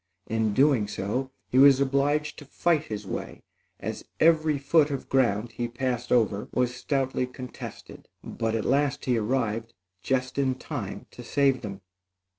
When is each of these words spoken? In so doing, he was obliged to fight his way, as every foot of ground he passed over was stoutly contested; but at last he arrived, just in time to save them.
In 0.25 0.47
so 0.49 0.53
doing, 0.55 0.87
he 1.49 1.59
was 1.59 1.79
obliged 1.79 2.39
to 2.39 2.45
fight 2.45 2.85
his 2.85 3.05
way, 3.05 3.43
as 3.79 4.03
every 4.19 4.57
foot 4.57 4.89
of 4.89 5.07
ground 5.09 5.51
he 5.51 5.67
passed 5.67 6.11
over 6.11 6.49
was 6.51 6.73
stoutly 6.75 7.27
contested; 7.27 8.07
but 8.23 8.55
at 8.55 8.65
last 8.65 9.05
he 9.05 9.19
arrived, 9.19 9.75
just 10.01 10.39
in 10.39 10.55
time 10.55 11.05
to 11.11 11.23
save 11.23 11.61
them. 11.61 11.81